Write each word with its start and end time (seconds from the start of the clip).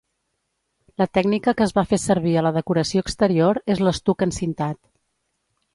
La 1.01 1.07
tècnica 1.17 1.53
que 1.59 1.63
es 1.67 1.75
va 1.81 1.85
fer 1.91 1.99
servir 2.05 2.33
a 2.41 2.45
la 2.49 2.53
decoració 2.57 3.07
exterior 3.07 3.61
és 3.75 3.87
l'estuc 3.87 4.27
encintat. 4.31 4.83